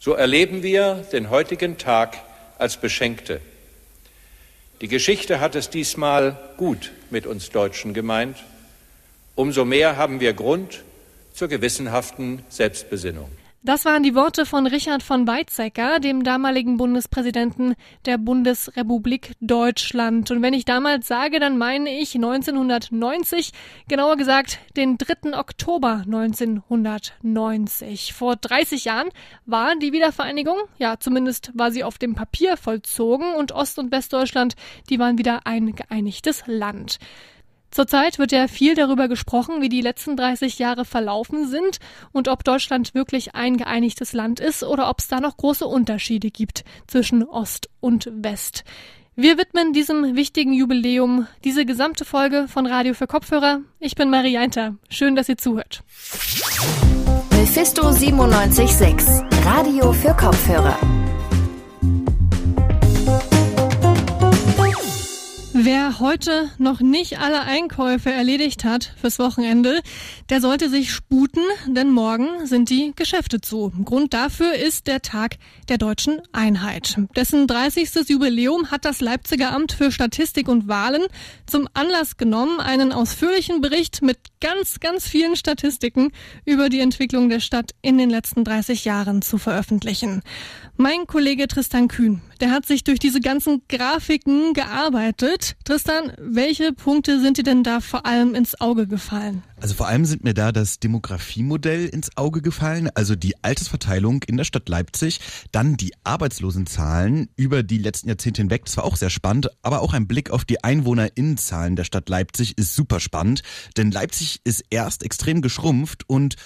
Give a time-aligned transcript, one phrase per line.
[0.00, 2.18] So erleben wir den heutigen Tag
[2.56, 3.40] als Beschenkte.
[4.80, 8.36] Die Geschichte hat es diesmal gut mit uns Deutschen gemeint.
[9.34, 10.84] Umso mehr haben wir Grund
[11.34, 13.28] zur gewissenhaften Selbstbesinnung.
[13.64, 17.74] Das waren die Worte von Richard von Weizsäcker, dem damaligen Bundespräsidenten
[18.06, 20.30] der Bundesrepublik Deutschland.
[20.30, 23.50] Und wenn ich damals sage, dann meine ich 1990,
[23.88, 25.36] genauer gesagt den 3.
[25.36, 28.12] Oktober 1990.
[28.12, 29.08] Vor 30 Jahren
[29.44, 34.54] war die Wiedervereinigung, ja zumindest war sie auf dem Papier vollzogen und Ost- und Westdeutschland,
[34.88, 37.00] die waren wieder ein geeinigtes Land.
[37.70, 41.78] Zurzeit wird ja viel darüber gesprochen, wie die letzten 30 Jahre verlaufen sind
[42.12, 46.30] und ob Deutschland wirklich ein geeinigtes Land ist oder ob es da noch große Unterschiede
[46.30, 48.64] gibt zwischen Ost und West.
[49.20, 53.62] Wir widmen diesem wichtigen Jubiläum diese gesamte Folge von Radio für Kopfhörer.
[53.80, 54.76] Ich bin Marie Einter.
[54.90, 55.82] Schön, dass ihr zuhört.
[57.32, 60.78] Mephisto 976, Radio für Kopfhörer.
[65.60, 69.80] Wer heute noch nicht alle Einkäufe erledigt hat fürs Wochenende,
[70.30, 73.72] der sollte sich sputen, denn morgen sind die Geschäfte zu.
[73.84, 75.34] Grund dafür ist der Tag
[75.68, 76.96] der deutschen Einheit.
[77.16, 78.08] Dessen 30.
[78.08, 81.02] Jubiläum hat das Leipziger Amt für Statistik und Wahlen
[81.44, 86.12] zum Anlass genommen, einen ausführlichen Bericht mit ganz, ganz vielen Statistiken
[86.44, 90.22] über die Entwicklung der Stadt in den letzten 30 Jahren zu veröffentlichen.
[90.76, 95.56] Mein Kollege Tristan Kühn, der hat sich durch diese ganzen Grafiken gearbeitet.
[95.64, 99.42] Tristan, welche Punkte sind dir denn da vor allem ins Auge gefallen?
[99.60, 104.36] Also vor allem sind mir da das Demografiemodell ins Auge gefallen, also die Altersverteilung in
[104.36, 109.10] der Stadt Leipzig, dann die Arbeitslosenzahlen über die letzten Jahrzehnte hinweg, das war auch sehr
[109.10, 113.42] spannend, aber auch ein Blick auf die Einwohnerinnenzahlen der Stadt Leipzig ist super spannend,
[113.76, 116.36] denn Leipzig ist erst extrem geschrumpft und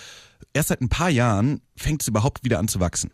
[0.55, 3.11] erst seit ein paar Jahren fängt es überhaupt wieder an zu wachsen.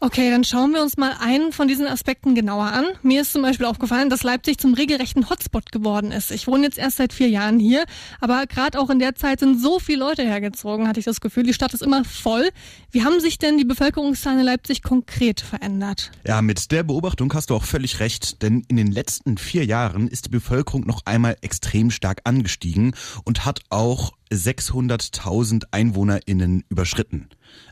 [0.00, 2.84] Okay, dann schauen wir uns mal einen von diesen Aspekten genauer an.
[3.02, 6.30] Mir ist zum Beispiel aufgefallen, dass Leipzig zum regelrechten Hotspot geworden ist.
[6.30, 7.84] Ich wohne jetzt erst seit vier Jahren hier,
[8.20, 11.44] aber gerade auch in der Zeit sind so viele Leute hergezogen, hatte ich das Gefühl.
[11.44, 12.50] Die Stadt ist immer voll.
[12.90, 16.10] Wie haben sich denn die Bevölkerungszahlen in Leipzig konkret verändert?
[16.26, 20.08] Ja, mit der Beobachtung hast du auch völlig recht, denn in den letzten vier Jahren
[20.08, 22.94] ist die Bevölkerung noch einmal extrem stark angestiegen
[23.24, 27.28] und hat auch 600.000 EinwohnerInnen überschritten.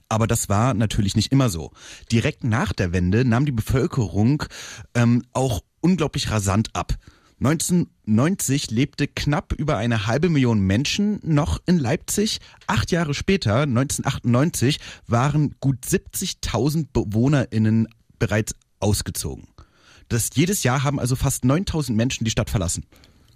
[0.09, 1.71] Aber das war natürlich nicht immer so.
[2.11, 4.45] Direkt nach der Wende nahm die Bevölkerung
[4.95, 6.95] ähm, auch unglaublich rasant ab.
[7.41, 12.39] 1990 lebte knapp über eine halbe Million Menschen noch in Leipzig.
[12.69, 17.89] Acht Jahre später, 1998, waren gut 70.000 BewohnerInnen
[18.21, 19.49] bereits ausgezogen.
[20.09, 22.85] Das jedes Jahr haben also fast 9000 Menschen die Stadt verlassen.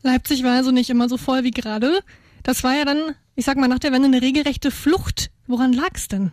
[0.02, 2.00] Leipzig war also nicht immer so voll wie gerade.
[2.46, 5.32] Das war ja dann, ich sag mal, nach der Wende eine regelrechte Flucht.
[5.48, 6.30] Woran lag's denn?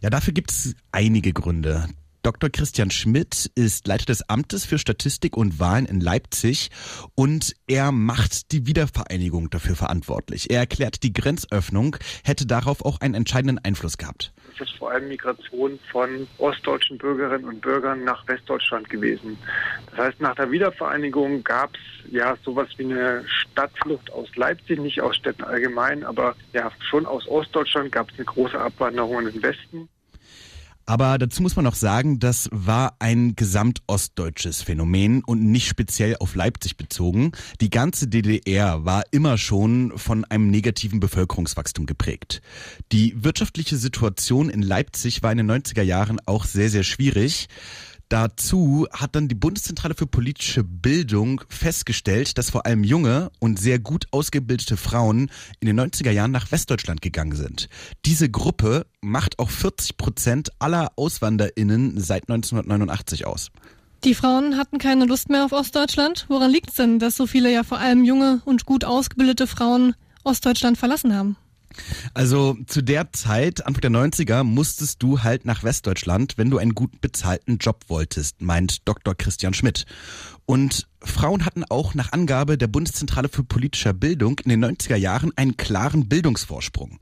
[0.00, 1.88] Ja, dafür gibt es einige Gründe.
[2.22, 2.50] Dr.
[2.50, 6.70] Christian Schmidt ist Leiter des Amtes für Statistik und Wahlen in Leipzig
[7.14, 10.50] und er macht die Wiedervereinigung dafür verantwortlich.
[10.50, 15.78] Er erklärt, die Grenzöffnung hätte darauf auch einen entscheidenden Einfluss gehabt ist vor allem Migration
[15.90, 19.38] von ostdeutschen Bürgerinnen und Bürgern nach Westdeutschland gewesen.
[19.90, 25.00] Das heißt, nach der Wiedervereinigung gab es ja sowas wie eine Stadtflucht aus Leipzig, nicht
[25.00, 29.42] aus Städten allgemein, aber ja schon aus Ostdeutschland gab es eine große Abwanderung in den
[29.42, 29.88] Westen.
[30.90, 36.34] Aber dazu muss man noch sagen, das war ein gesamtostdeutsches Phänomen und nicht speziell auf
[36.34, 37.30] Leipzig bezogen.
[37.60, 42.42] Die ganze DDR war immer schon von einem negativen Bevölkerungswachstum geprägt.
[42.90, 47.46] Die wirtschaftliche Situation in Leipzig war in den 90er Jahren auch sehr, sehr schwierig.
[48.10, 53.78] Dazu hat dann die Bundeszentrale für politische Bildung festgestellt, dass vor allem junge und sehr
[53.78, 57.68] gut ausgebildete Frauen in den 90er Jahren nach Westdeutschland gegangen sind.
[58.04, 63.52] Diese Gruppe macht auch 40 Prozent aller AuswanderInnen seit 1989 aus.
[64.02, 66.26] Die Frauen hatten keine Lust mehr auf Ostdeutschland.
[66.28, 69.94] Woran liegt es denn, dass so viele ja vor allem junge und gut ausgebildete Frauen
[70.24, 71.36] Ostdeutschland verlassen haben?
[72.14, 76.74] Also zu der Zeit, Anfang der 90er, musstest du halt nach Westdeutschland, wenn du einen
[76.74, 79.14] gut bezahlten Job wolltest, meint Dr.
[79.14, 79.86] Christian Schmidt.
[80.46, 85.32] Und Frauen hatten auch nach Angabe der Bundeszentrale für politische Bildung in den 90er Jahren
[85.36, 86.98] einen klaren Bildungsvorsprung.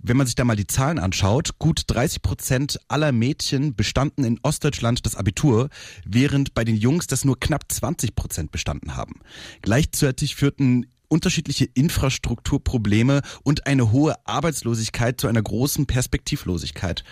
[0.00, 4.38] Wenn man sich da mal die Zahlen anschaut, gut 30 Prozent aller Mädchen bestanden in
[4.42, 5.70] Ostdeutschland das Abitur,
[6.06, 9.20] während bei den Jungs das nur knapp 20 Prozent bestanden haben.
[9.60, 17.04] Gleichzeitig führten unterschiedliche Infrastrukturprobleme und eine hohe Arbeitslosigkeit zu einer großen Perspektivlosigkeit.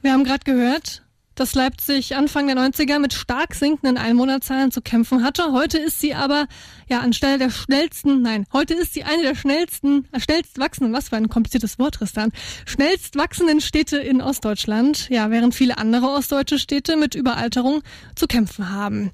[0.00, 1.02] Wir haben gerade gehört,
[1.34, 5.52] dass Leipzig Anfang der 90er mit stark sinkenden Einwohnerzahlen zu kämpfen hatte.
[5.52, 6.46] Heute ist sie aber
[6.88, 11.08] ja anstelle der schnellsten, nein, heute ist sie eine der schnellsten, äh, schnellst wachsenden, was
[11.08, 12.32] für ein kompliziertes Wort, Tristan,
[12.66, 17.82] schnellst wachsenden Städte in Ostdeutschland, ja, während viele andere ostdeutsche Städte mit Überalterung
[18.14, 19.10] zu kämpfen haben.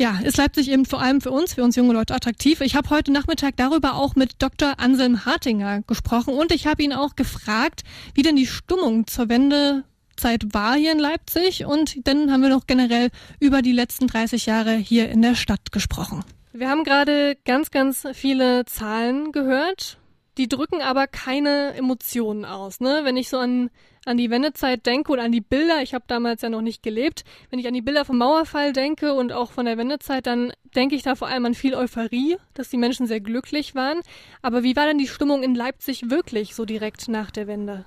[0.00, 2.62] Ja, ist Leipzig eben vor allem für uns, für uns junge Leute attraktiv.
[2.62, 4.80] Ich habe heute Nachmittag darüber auch mit Dr.
[4.80, 7.82] Anselm Hartinger gesprochen und ich habe ihn auch gefragt,
[8.14, 9.84] wie denn die Stimmung zur Wende
[10.16, 13.10] Zeit war hier in Leipzig und dann haben wir noch generell
[13.40, 16.24] über die letzten 30 Jahre hier in der Stadt gesprochen.
[16.54, 19.99] Wir haben gerade ganz, ganz viele Zahlen gehört.
[20.38, 22.80] Die drücken aber keine Emotionen aus.
[22.80, 23.00] Ne?
[23.02, 23.70] Wenn ich so an,
[24.04, 27.24] an die Wendezeit denke oder an die Bilder, ich habe damals ja noch nicht gelebt,
[27.50, 30.94] wenn ich an die Bilder vom Mauerfall denke und auch von der Wendezeit, dann denke
[30.94, 34.00] ich da vor allem an viel Euphorie, dass die Menschen sehr glücklich waren.
[34.40, 37.84] Aber wie war denn die Stimmung in Leipzig wirklich so direkt nach der Wende?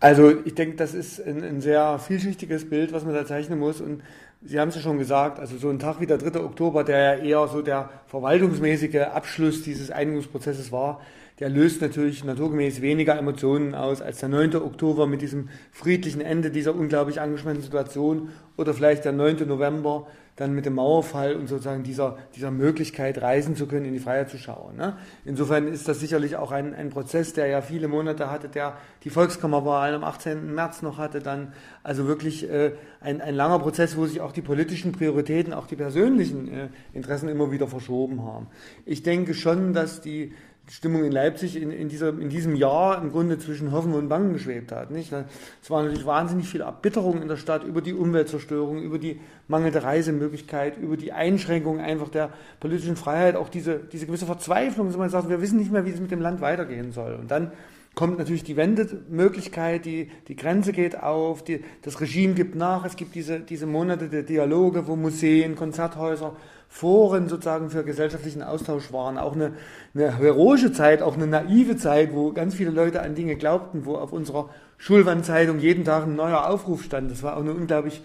[0.00, 3.80] Also ich denke, das ist ein, ein, sehr vielschichtiges Bild, was man da zeichnen muss.
[3.80, 4.02] Und
[4.44, 6.40] Sie haben es ja schon gesagt, also so ein Tag wie der 3.
[6.40, 11.00] Oktober, der ja eher so der verwaltungsmäßige Abschluss dieses Einigungsprozesses war,
[11.40, 14.56] der löst natürlich naturgemäß weniger Emotionen aus als der 9.
[14.56, 19.48] Oktober mit diesem friedlichen Ende dieser unglaublich angespannten Situation oder vielleicht der 9.
[19.48, 20.06] November
[20.36, 24.30] dann mit dem Mauerfall und sozusagen dieser, dieser Möglichkeit, reisen zu können, in die Freiheit
[24.30, 24.76] zu schauen.
[24.76, 24.96] Ne?
[25.26, 29.10] Insofern ist das sicherlich auch ein, ein Prozess, der ja viele Monate hatte, der die
[29.10, 30.54] Volkskammerwahl am 18.
[30.54, 31.52] März noch hatte, dann
[31.82, 35.76] also wirklich äh, ein, ein langer Prozess, wo sich auch die politischen Prioritäten, auch die
[35.76, 38.46] persönlichen äh, Interessen immer wieder verschoben haben.
[38.86, 40.32] Ich denke schon, dass die
[40.72, 44.32] Stimmung in Leipzig in, in, dieser, in diesem Jahr im Grunde zwischen Hoffen und Bangen
[44.32, 44.90] geschwebt hat.
[44.90, 45.12] Nicht?
[45.60, 49.82] Es war natürlich wahnsinnig viel Erbitterung in der Stadt über die Umweltzerstörung, über die mangelnde
[49.82, 55.10] Reisemöglichkeit, über die Einschränkung einfach der politischen Freiheit, auch diese, diese gewisse Verzweiflung, dass man
[55.10, 57.16] sagt, wir wissen nicht mehr, wie es mit dem Land weitergehen soll.
[57.16, 57.52] Und dann
[57.94, 62.96] kommt natürlich die Wendemöglichkeit, die, die Grenze geht auf, die, das Regime gibt nach, es
[62.96, 66.34] gibt diese, diese Monate der Dialoge, wo Museen, Konzerthäuser,
[66.68, 69.18] Foren sozusagen für gesellschaftlichen Austausch waren.
[69.18, 69.52] Auch eine,
[69.94, 73.96] eine heroische Zeit, auch eine naive Zeit, wo ganz viele Leute an Dinge glaubten, wo
[73.96, 74.48] auf unserer
[74.78, 77.10] Schulwandzeitung jeden Tag ein neuer Aufruf stand.
[77.10, 78.02] Das war auch eine unglaublich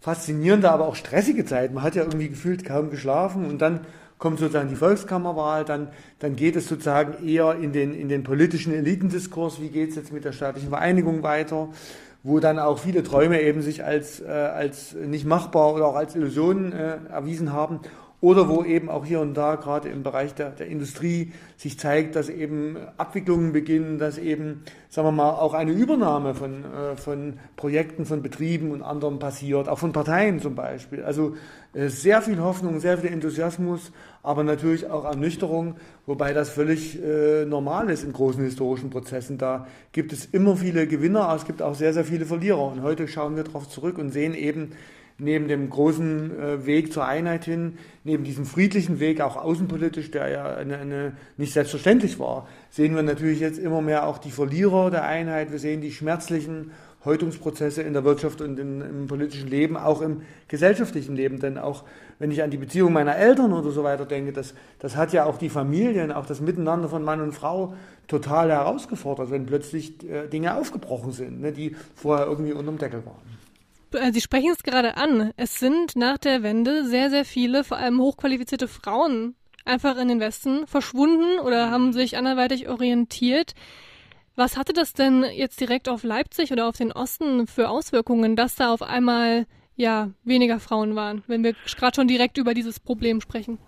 [0.00, 1.74] faszinierende, aber auch stressige Zeit.
[1.74, 3.80] Man hat ja irgendwie gefühlt kaum geschlafen und dann
[4.18, 5.88] kommt sozusagen die Volkskammerwahl, dann,
[6.18, 10.12] dann geht es sozusagen eher in den, in den politischen Elitendiskurs, wie geht es jetzt
[10.12, 11.68] mit der staatlichen Vereinigung weiter,
[12.22, 16.16] wo dann auch viele Träume eben sich als, äh, als nicht machbar oder auch als
[16.16, 17.80] Illusionen äh, erwiesen haben
[18.20, 22.16] oder wo eben auch hier und da gerade im Bereich der, der Industrie sich zeigt,
[22.16, 27.34] dass eben Abwicklungen beginnen, dass eben, sagen wir mal, auch eine Übernahme von, äh, von
[27.56, 31.02] Projekten, von Betrieben und anderem passiert, auch von Parteien zum Beispiel.
[31.02, 31.34] Also
[31.74, 35.76] äh, sehr viel Hoffnung, sehr viel Enthusiasmus, aber natürlich auch Ernüchterung,
[36.06, 39.36] wobei das völlig äh, normal ist in großen historischen Prozessen.
[39.36, 42.72] Da gibt es immer viele Gewinner, aber es gibt auch sehr, sehr viele Verlierer.
[42.72, 44.72] Und heute schauen wir darauf zurück und sehen eben,
[45.18, 50.28] neben dem großen äh, Weg zur Einheit hin, neben diesem friedlichen Weg, auch außenpolitisch, der
[50.28, 54.90] ja eine, eine nicht selbstverständlich war, sehen wir natürlich jetzt immer mehr auch die Verlierer
[54.90, 55.52] der Einheit.
[55.52, 56.72] Wir sehen die schmerzlichen
[57.04, 61.38] Häutungsprozesse in der Wirtschaft und in, im politischen Leben, auch im gesellschaftlichen Leben.
[61.38, 61.84] Denn auch
[62.18, 65.24] wenn ich an die Beziehung meiner Eltern oder so weiter denke, das, das hat ja
[65.26, 67.74] auch die Familien, auch das Miteinander von Mann und Frau
[68.08, 73.43] total herausgefordert, wenn plötzlich äh, Dinge aufgebrochen sind, ne, die vorher irgendwie unterm Deckel waren.
[73.94, 75.32] Äh, Sie sprechen es gerade an.
[75.36, 80.20] Es sind nach der Wende sehr, sehr viele, vor allem hochqualifizierte Frauen einfach in den
[80.20, 83.54] Westen verschwunden oder haben sich anderweitig orientiert.
[84.36, 88.56] Was hatte das denn jetzt direkt auf Leipzig oder auf den Osten für Auswirkungen, dass
[88.56, 89.46] da auf einmal
[89.76, 93.58] ja weniger Frauen waren, wenn wir gerade schon direkt über dieses Problem sprechen?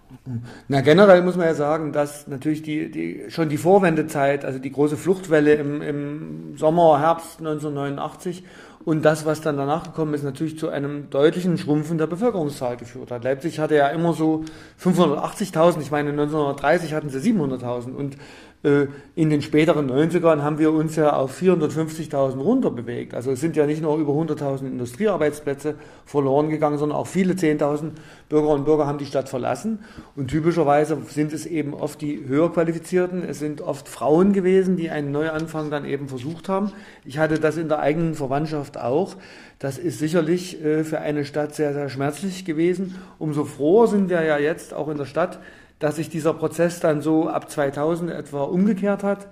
[0.68, 4.70] Na generell muss man ja sagen, dass natürlich die, die schon die Vorwendezeit, also die
[4.70, 8.44] große Fluchtwelle im, im Sommer, Herbst 1989
[8.86, 13.10] und das, was dann danach gekommen ist, natürlich zu einem deutlichen Schrumpfen der Bevölkerungszahl geführt
[13.10, 13.24] hat.
[13.24, 14.44] Leipzig hatte ja immer so
[14.80, 18.16] 580.000, ich meine 1930 hatten sie 700.000 und
[19.14, 23.14] in den späteren 90ern haben wir uns ja auf 450.000 runter bewegt.
[23.14, 27.92] Also es sind ja nicht nur über 100.000 Industriearbeitsplätze verloren gegangen, sondern auch viele 10.000
[28.28, 29.84] Bürger und Bürger haben die Stadt verlassen.
[30.16, 34.90] Und typischerweise sind es eben oft die höher qualifizierten, es sind oft Frauen gewesen, die
[34.90, 36.72] einen Neuanfang dann eben versucht haben.
[37.04, 39.14] Ich hatte das in der eigenen Verwandtschaft auch.
[39.60, 42.96] Das ist sicherlich äh, für eine Stadt sehr, sehr schmerzlich gewesen.
[43.18, 45.38] Umso froher sind wir ja jetzt auch in der Stadt,
[45.78, 49.28] dass sich dieser Prozess dann so ab 2000 etwa umgekehrt hat,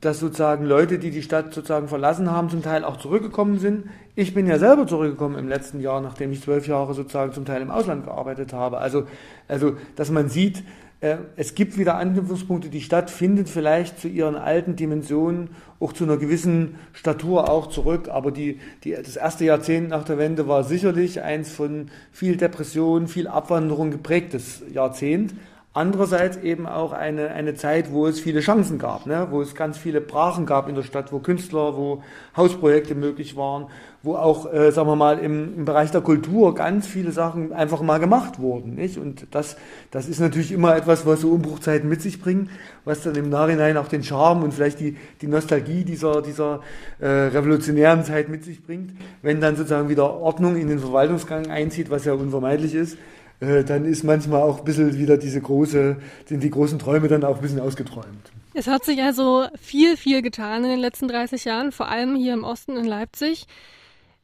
[0.00, 3.84] dass sozusagen Leute, die die Stadt sozusagen verlassen haben, zum Teil auch zurückgekommen sind.
[4.14, 7.62] Ich bin ja selber zurückgekommen im letzten Jahr, nachdem ich zwölf Jahre sozusagen zum Teil
[7.62, 8.78] im Ausland gearbeitet habe.
[8.78, 9.04] Also,
[9.48, 10.62] also dass man sieht,
[11.00, 12.68] Äh, es gibt wieder Anknüpfungspunkte.
[12.68, 18.08] Die Stadt findet vielleicht zu ihren alten Dimensionen auch zu einer gewissen Statur auch zurück.
[18.08, 23.08] Aber die, die, das erste Jahrzehnt nach der Wende war sicherlich eins von viel Depression,
[23.08, 25.34] viel Abwanderung geprägtes Jahrzehnt.
[25.76, 29.26] Andererseits eben auch eine, eine Zeit, wo es viele Chancen gab, ne?
[29.30, 32.02] wo es ganz viele Brachen gab in der Stadt, wo Künstler, wo
[32.34, 33.66] Hausprojekte möglich waren,
[34.02, 37.82] wo auch, äh, sagen wir mal, im, im Bereich der Kultur ganz viele Sachen einfach
[37.82, 38.76] mal gemacht wurden.
[38.76, 38.96] Nicht?
[38.96, 39.58] Und das,
[39.90, 42.48] das ist natürlich immer etwas, was so Umbruchzeiten mit sich bringen,
[42.86, 46.60] was dann im Nachhinein auch den Charme und vielleicht die, die Nostalgie dieser, dieser
[47.00, 48.92] äh, revolutionären Zeit mit sich bringt.
[49.20, 52.96] Wenn dann sozusagen wieder Ordnung in den Verwaltungsgang einzieht, was ja unvermeidlich ist,
[53.40, 57.24] äh, dann ist manchmal auch ein bisschen wieder diese große, sind die großen Träume dann
[57.24, 58.32] auch ein bisschen ausgeträumt.
[58.54, 62.32] Es hat sich also viel, viel getan in den letzten 30 Jahren, vor allem hier
[62.32, 63.46] im Osten in Leipzig.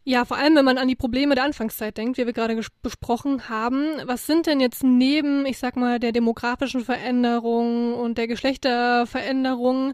[0.05, 3.49] Ja, vor allem, wenn man an die Probleme der Anfangszeit denkt, wie wir gerade besprochen
[3.49, 3.87] haben.
[4.05, 9.93] Was sind denn jetzt neben, ich sag mal, der demografischen Veränderung und der Geschlechterveränderung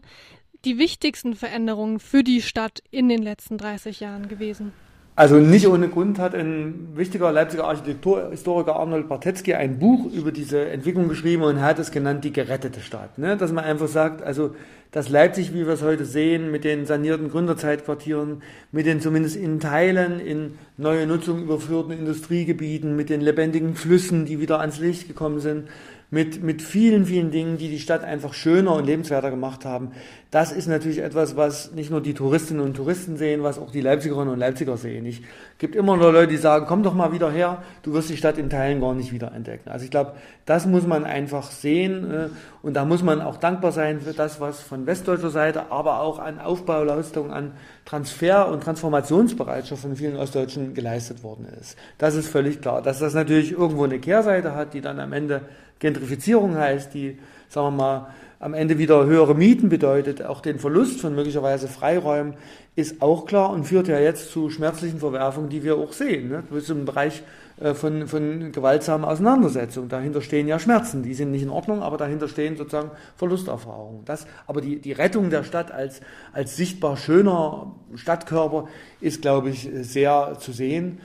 [0.65, 4.73] die wichtigsten Veränderungen für die Stadt in den letzten 30 Jahren gewesen?
[5.19, 10.69] Also nicht ohne Grund hat ein wichtiger Leipziger Architekturhistoriker Arnold Bartetzky ein Buch über diese
[10.69, 13.17] Entwicklung geschrieben und hat es genannt die gerettete Stadt.
[13.17, 13.35] Ne?
[13.35, 14.55] Dass man einfach sagt, also
[14.91, 19.59] dass Leipzig, wie wir es heute sehen, mit den sanierten Gründerzeitquartieren, mit den zumindest in
[19.59, 25.41] Teilen in neue Nutzung überführten Industriegebieten, mit den lebendigen Flüssen, die wieder ans Licht gekommen
[25.41, 25.67] sind,
[26.11, 29.91] mit, mit vielen, vielen Dingen, die die Stadt einfach schöner und lebenswerter gemacht haben.
[30.31, 33.81] Das ist natürlich etwas, was nicht nur die Touristinnen und Touristen sehen, was auch die
[33.81, 35.05] Leipzigerinnen und Leipziger sehen.
[35.05, 35.23] Ich
[35.57, 38.37] gibt immer noch Leute, die sagen, komm doch mal wieder her, du wirst die Stadt
[38.37, 39.69] in Teilen gar nicht wieder entdecken.
[39.69, 40.13] Also ich glaube,
[40.45, 42.29] das muss man einfach sehen äh,
[42.61, 46.19] und da muss man auch dankbar sein für das, was von westdeutscher Seite, aber auch
[46.19, 47.51] an Aufbauleistungen, an
[47.85, 51.75] Transfer- und Transformationsbereitschaft von vielen Ostdeutschen geleistet worden ist.
[51.97, 52.83] Das ist völlig klar.
[52.83, 55.41] Dass das natürlich irgendwo eine Kehrseite hat, die dann am Ende
[55.79, 57.17] Gentrifizierung heißt, die,
[57.47, 58.07] sagen wir mal,
[58.39, 62.35] am Ende wieder höhere Mieten bedeutet, auch den Verlust von möglicherweise Freiräumen,
[62.75, 66.29] ist auch klar und führt ja jetzt zu schmerzlichen Verwerfungen, die wir auch sehen.
[66.29, 66.43] Ne?
[66.55, 67.21] Ist im Bereich
[67.59, 69.89] äh, von, von gewaltsamen Auseinandersetzungen.
[69.89, 74.05] Dahinter stehen ja Schmerzen, die sind nicht in Ordnung, aber dahinter stehen sozusagen Verlusterfahrungen.
[74.05, 75.99] Das, aber die, die Rettung der Stadt als,
[76.31, 78.69] als sichtbar schöner Stadtkörper
[79.01, 80.99] ist, glaube ich, sehr zu sehen.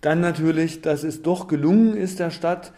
[0.00, 2.72] Dann natürlich, dass es doch gelungen ist, der Stadt,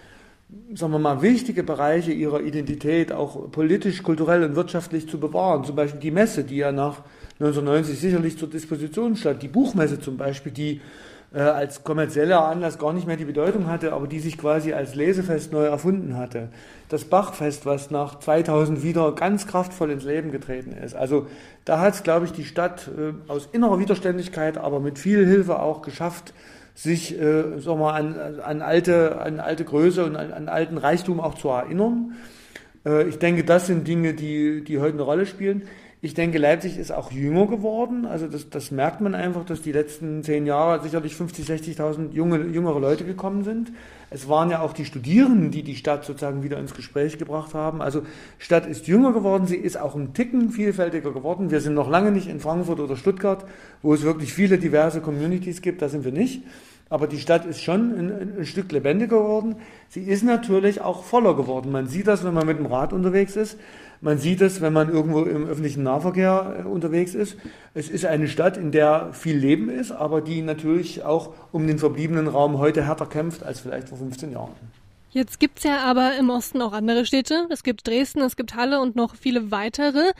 [0.74, 5.64] sagen wir mal, wichtige Bereiche ihrer Identität auch politisch, kulturell und wirtschaftlich zu bewahren.
[5.64, 7.02] Zum Beispiel die Messe, die ja nach
[7.40, 9.42] 1990 sicherlich zur Disposition stand.
[9.42, 10.80] Die Buchmesse zum Beispiel, die
[11.32, 14.94] äh, als kommerzieller Anlass gar nicht mehr die Bedeutung hatte, aber die sich quasi als
[14.94, 16.50] Lesefest neu erfunden hatte.
[16.88, 20.94] Das Bachfest, was nach 2000 wieder ganz kraftvoll ins Leben getreten ist.
[20.94, 21.26] Also
[21.64, 25.60] da hat es, glaube ich, die Stadt äh, aus innerer Widerständigkeit, aber mit viel Hilfe
[25.60, 26.34] auch geschafft,
[26.74, 31.20] sich äh, sag mal, an, an, alte, an alte Größe und an, an alten Reichtum
[31.20, 32.16] auch zu erinnern.
[32.86, 35.62] Äh, ich denke, das sind Dinge, die, die heute eine Rolle spielen.
[36.02, 38.06] Ich denke, Leipzig ist auch jünger geworden.
[38.06, 42.38] Also das, das merkt man einfach, dass die letzten zehn Jahre sicherlich 50, 60.000 junge,
[42.46, 43.70] jüngere Leute gekommen sind.
[44.08, 47.82] Es waren ja auch die Studierenden, die die Stadt sozusagen wieder ins Gespräch gebracht haben.
[47.82, 48.02] Also
[48.38, 51.50] Stadt ist jünger geworden, sie ist auch ein Ticken vielfältiger geworden.
[51.50, 53.44] Wir sind noch lange nicht in Frankfurt oder Stuttgart,
[53.82, 56.42] wo es wirklich viele diverse Communities gibt, da sind wir nicht.
[56.90, 59.56] Aber die Stadt ist schon ein, ein, Stück lebendiger geworden.
[59.88, 61.70] Sie ist natürlich auch voller geworden.
[61.70, 63.56] Man sieht das, wenn man mit dem Rad unterwegs ist.
[64.00, 67.36] Man sieht es, wenn man irgendwo im öffentlichen Nahverkehr äh, unterwegs ist.
[67.74, 71.78] Es ist eine Stadt, in der viel Leben ist, aber die natürlich auch um den
[71.78, 74.50] verbliebenen Raum heute härter kämpft als vielleicht vor 15 Jahren.
[75.10, 77.46] Jetzt gibt's ja aber im Osten auch andere Städte.
[77.50, 80.12] Es gibt Dresden, es gibt Halle und noch viele weitere.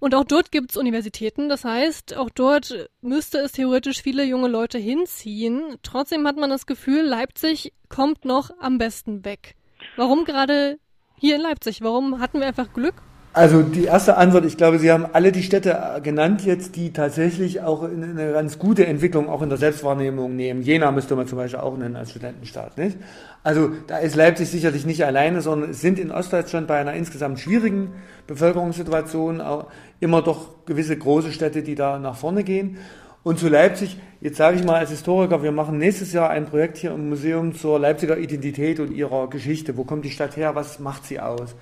[0.00, 1.48] Und auch dort gibt's Universitäten.
[1.48, 5.76] Das heißt, auch dort müsste es theoretisch viele junge Leute hinziehen.
[5.82, 9.56] Trotzdem hat man das Gefühl, Leipzig kommt noch am besten weg.
[9.96, 10.78] Warum gerade
[11.16, 11.82] hier in Leipzig?
[11.82, 13.02] Warum hatten wir einfach Glück?
[13.34, 17.60] Also die erste Antwort, ich glaube, Sie haben alle die Städte genannt jetzt, die tatsächlich
[17.60, 20.62] auch eine ganz gute Entwicklung auch in der Selbstwahrnehmung nehmen.
[20.62, 22.78] Jena müsste man zum Beispiel auch nennen als Studentenstaat.
[22.78, 22.96] Nicht?
[23.44, 27.38] Also da ist Leipzig sicherlich nicht alleine, sondern es sind in Ostdeutschland bei einer insgesamt
[27.38, 27.92] schwierigen
[28.26, 29.66] Bevölkerungssituation auch
[30.00, 32.78] immer doch gewisse große Städte, die da nach vorne gehen.
[33.22, 36.78] Und zu Leipzig, jetzt sage ich mal als Historiker, wir machen nächstes Jahr ein Projekt
[36.78, 39.76] hier im Museum zur Leipziger Identität und ihrer Geschichte.
[39.76, 40.54] Wo kommt die Stadt her?
[40.54, 41.54] Was macht sie aus?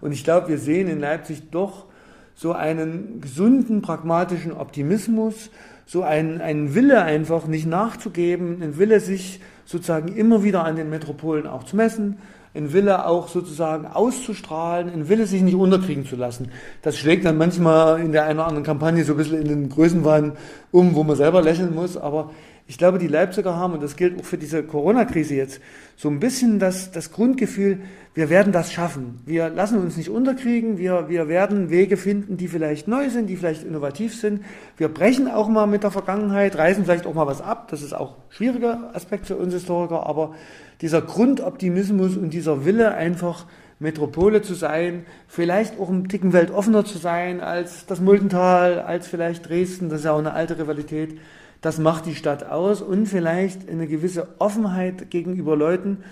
[0.00, 1.86] Und ich glaube, wir sehen in Leipzig doch
[2.34, 5.50] so einen gesunden, pragmatischen Optimismus,
[5.86, 10.90] so einen, einen Wille einfach nicht nachzugeben, einen Wille sich sozusagen immer wieder an den
[10.90, 12.18] Metropolen auch zu messen,
[12.54, 16.50] ein Wille auch sozusagen auszustrahlen, ein Wille sich nicht unterkriegen zu lassen.
[16.82, 19.68] Das schlägt dann manchmal in der einen oder anderen Kampagne so ein bisschen in den
[19.68, 20.32] Größenwahn
[20.70, 22.30] um, wo man selber lächeln muss, aber
[22.66, 25.60] ich glaube, die Leipziger haben, und das gilt auch für diese Corona-Krise jetzt,
[25.96, 27.80] so ein bisschen das, das Grundgefühl,
[28.14, 29.20] wir werden das schaffen.
[29.26, 33.36] Wir lassen uns nicht unterkriegen, wir, wir werden Wege finden, die vielleicht neu sind, die
[33.36, 34.44] vielleicht innovativ sind.
[34.76, 37.68] Wir brechen auch mal mit der Vergangenheit, reißen vielleicht auch mal was ab.
[37.70, 40.34] Das ist auch ein schwieriger Aspekt für uns Historiker, aber
[40.80, 43.46] dieser Grundoptimismus und dieser Wille einfach
[43.78, 49.48] Metropole zu sein, vielleicht auch ein Ticken weltoffener zu sein als das Muldental, als vielleicht
[49.48, 51.18] Dresden, das ist ja auch eine alte Rivalität.
[51.64, 56.04] Das macht die Stadt aus und vielleicht eine gewisse Offenheit gegenüber Leuten,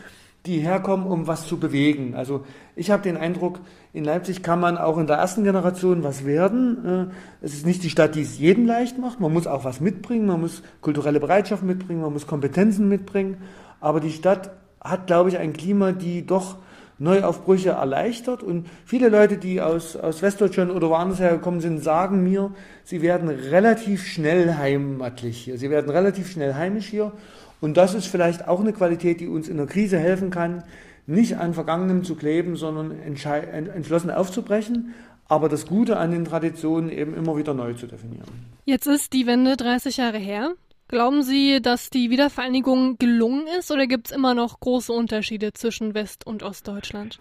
[0.47, 2.15] die herkommen, um was zu bewegen.
[2.15, 3.61] Also ich habe den Eindruck,
[3.93, 7.11] in Leipzig kann man auch in der ersten Generation was werden.
[7.11, 9.21] Äh, es ist nicht die Stadt, die es jedem leicht macht.
[9.21, 13.37] Man muss auch was mitbringen, man muss kulturelle Bereitschaft mitbringen, man muss Kompetenzen mitbringen.
[13.79, 16.57] Aber die Stadt hat, glaube ich, ein Klima, die doch
[17.03, 18.43] Neuaufbrüche erleichtert.
[18.43, 22.53] Und viele Leute, die aus, aus Westdeutschland oder woanders hergekommen sind, sagen mir,
[22.85, 25.59] sie werden relativ schnell heimatlich hier.
[25.59, 27.13] Sie werden relativ schnell heimisch hier.
[27.61, 30.65] Und das ist vielleicht auch eine Qualität, die uns in der Krise helfen kann,
[31.07, 34.95] nicht an Vergangenem zu kleben, sondern entschlossen aufzubrechen,
[35.29, 38.29] aber das Gute an den Traditionen eben immer wieder neu zu definieren.
[38.65, 40.53] Jetzt ist die Wende 30 Jahre her.
[40.93, 45.95] Glauben Sie, dass die Wiedervereinigung gelungen ist oder gibt es immer noch große Unterschiede zwischen
[45.95, 47.19] West- und Ostdeutschland?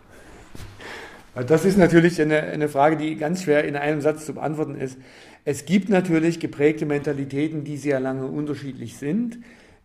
[1.48, 4.98] Das ist natürlich eine, eine Frage, die ganz schwer in einem Satz zu beantworten ist.
[5.46, 9.38] Es gibt natürlich geprägte Mentalitäten, die sehr lange unterschiedlich sind.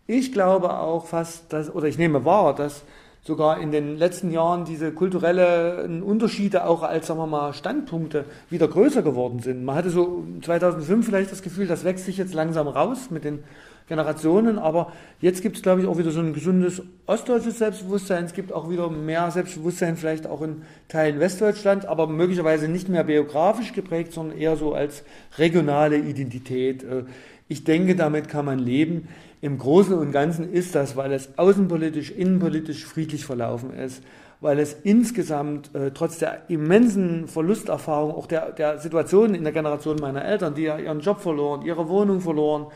[0.09, 2.83] Ich glaube auch fast, dass, oder ich nehme wahr, dass
[3.23, 8.67] sogar in den letzten Jahren diese kulturellen Unterschiede auch als, sagen wir mal, Standpunkte wieder
[8.67, 9.65] größer geworden sind.
[9.65, 13.45] Man hatte so 2005 vielleicht das Gefühl, das wächst sich jetzt langsam raus mit den
[13.89, 18.25] Generationen, aber jetzt gibt es, glaube ich, auch wieder so ein gesundes ostdeutsches Selbstbewusstsein.
[18.25, 23.05] Es gibt auch wieder mehr Selbstbewusstsein, vielleicht auch in Teilen Westdeutschland, aber möglicherweise nicht mehr
[23.05, 25.05] biografisch geprägt, sondern eher so als
[25.39, 26.83] regionale Identität.
[26.83, 27.05] Äh,
[27.49, 29.07] ich denke, damit kann man leben.
[29.41, 34.03] Im Großen und Ganzen ist das, weil es außenpolitisch, innenpolitisch friedlich verlaufen ist,
[34.41, 39.97] weil es insgesamt äh, trotz der immensen Verlusterfahrung, auch der, der Situation in der Generation
[40.01, 42.67] meiner Eltern, die ja ihren Job verloren, ihre Wohnung verloren,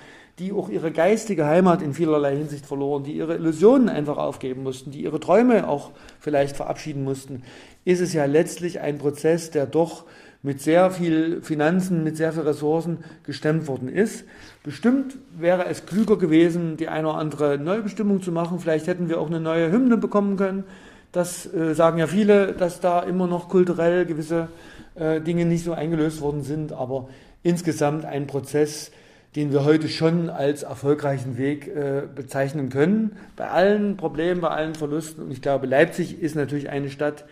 [0.40, 4.90] die auch ihre geistige Heimat in vielerlei Hinsicht verloren, die ihre Illusionen einfach aufgeben mussten,
[4.90, 7.42] die ihre Träume auch vielleicht verabschieden mussten,
[7.84, 10.04] ist es ja letztlich ein Prozess, der doch
[10.42, 14.24] mit sehr viel Finanzen, mit sehr viel Ressourcen gestemmt worden ist.
[14.62, 18.58] Bestimmt wäre es klüger gewesen, die eine oder andere Neubestimmung zu machen.
[18.58, 20.64] Vielleicht hätten wir auch eine neue Hymne bekommen können.
[21.12, 24.48] Das äh, sagen ja viele, dass da immer noch kulturell gewisse
[24.94, 26.72] äh, Dinge nicht so eingelöst worden sind.
[26.72, 27.08] Aber
[27.42, 28.92] insgesamt ein Prozess,
[29.36, 33.16] den wir heute schon als erfolgreichen Weg äh, bezeichnen können.
[33.36, 35.22] Bei allen Problemen, bei allen Verlusten.
[35.22, 37.24] Und ich glaube, Leipzig ist natürlich eine Stadt,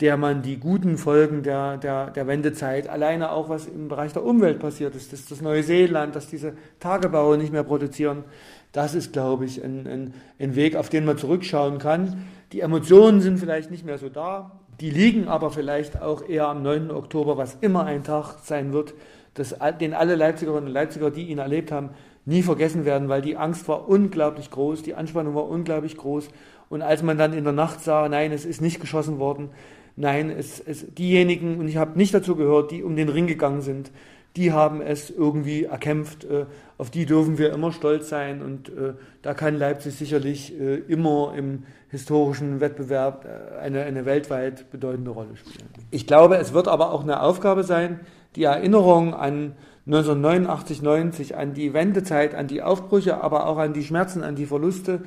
[0.00, 4.24] der man die guten Folgen der, der, der Wendezeit, alleine auch was im Bereich der
[4.24, 8.24] Umwelt passiert ist, dass das Neuseeland, dass diese Tagebaue nicht mehr produzieren,
[8.72, 12.28] das ist, glaube ich, ein, ein, ein Weg, auf den man zurückschauen kann.
[12.52, 16.62] Die Emotionen sind vielleicht nicht mehr so da, die liegen aber vielleicht auch eher am
[16.62, 16.90] 9.
[16.90, 18.94] Oktober, was immer ein Tag sein wird,
[19.34, 21.90] dass, den alle Leipzigerinnen und Leipziger, die ihn erlebt haben,
[22.24, 26.28] nie vergessen werden, weil die Angst war unglaublich groß, die Anspannung war unglaublich groß.
[26.68, 29.50] Und als man dann in der Nacht sah, nein, es ist nicht geschossen worden,
[29.96, 33.62] nein, es, es, diejenigen, und ich habe nicht dazu gehört, die um den Ring gegangen
[33.62, 33.90] sind,
[34.36, 36.24] die haben es irgendwie erkämpft.
[36.24, 36.46] Äh,
[36.78, 41.34] auf die dürfen wir immer stolz sein und äh, da kann Leipzig sicherlich äh, immer
[41.36, 43.26] im historischen Wettbewerb
[43.60, 45.68] eine, eine weltweit bedeutende Rolle spielen.
[45.90, 47.98] Ich glaube, es wird aber auch eine Aufgabe sein,
[48.36, 49.54] die Erinnerung an
[49.86, 54.46] 1989, 90, an die Wendezeit, an die Aufbrüche, aber auch an die Schmerzen, an die
[54.46, 55.02] Verluste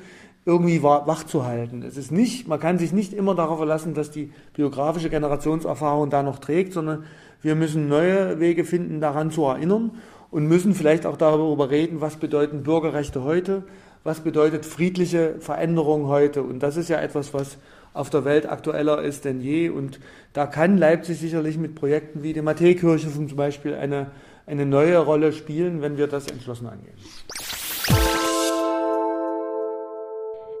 [0.46, 1.82] irgendwie wach zu halten.
[1.82, 6.22] Es ist nicht, man kann sich nicht immer darauf verlassen, dass die biografische Generationserfahrung da
[6.22, 7.04] noch trägt, sondern
[7.40, 9.92] wir müssen neue Wege finden, daran zu erinnern
[10.30, 13.62] und müssen vielleicht auch darüber reden, was bedeuten Bürgerrechte heute,
[14.02, 16.42] was bedeutet friedliche Veränderung heute.
[16.42, 17.56] Und das ist ja etwas, was
[17.94, 19.70] auf der Welt aktueller ist denn je.
[19.70, 20.00] Und
[20.34, 24.10] da kann Leipzig sicherlich mit Projekten wie der Matthäkirche zum Beispiel eine,
[24.46, 26.94] eine neue Rolle spielen, wenn wir das entschlossen angehen.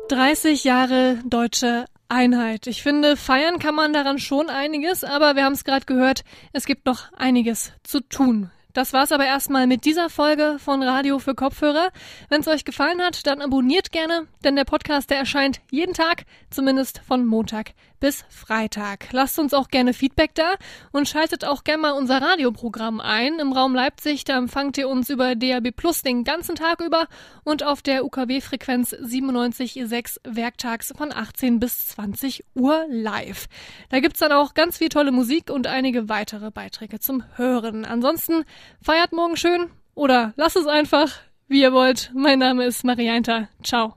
[0.08, 2.66] 30 Jahre deutsche Einheit.
[2.66, 6.66] Ich finde, feiern kann man daran schon einiges, aber wir haben es gerade gehört, es
[6.66, 8.50] gibt noch einiges zu tun.
[8.74, 11.90] Das war's aber erstmal mit dieser Folge von Radio für Kopfhörer.
[12.28, 16.24] Wenn es euch gefallen hat, dann abonniert gerne, denn der Podcast, der erscheint jeden Tag,
[16.50, 17.70] zumindest von Montag
[18.04, 19.08] bis Freitag.
[19.12, 20.56] Lasst uns auch gerne Feedback da
[20.92, 23.38] und schaltet auch gerne mal unser Radioprogramm ein.
[23.38, 27.08] Im Raum Leipzig, da empfangt ihr uns über DAB Plus den ganzen Tag über
[27.44, 33.46] und auf der UKW-Frequenz 97.6 werktags von 18 bis 20 Uhr live.
[33.88, 37.86] Da gibt's dann auch ganz viel tolle Musik und einige weitere Beiträge zum Hören.
[37.86, 38.44] Ansonsten
[38.82, 41.10] feiert morgen schön oder lasst es einfach.
[41.48, 42.10] wie ihr wollt.
[42.14, 43.48] Mein Name ist Marianta.
[43.62, 43.96] Ciao.